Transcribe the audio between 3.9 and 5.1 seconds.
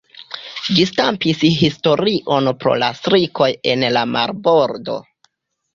la Marbordo.